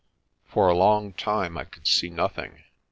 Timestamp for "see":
1.85-2.09